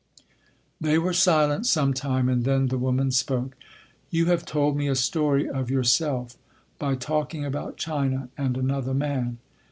They 0.81 0.97
were 0.97 1.13
silent 1.13 1.67
some 1.67 1.93
time 1.93 2.27
and 2.27 2.43
then 2.43 2.69
the 2.69 2.79
woman 2.79 3.11
spoke: 3.11 3.55
"You 4.09 4.25
have 4.25 4.45
told 4.47 4.75
me 4.75 4.87
a 4.87 4.95
story 4.95 5.47
of 5.47 5.69
yourself—by 5.69 6.95
talking 6.95 7.45
about 7.45 7.77
China 7.77 8.29
and 8.35 8.57
another 8.57 8.95
man.... 8.95 9.37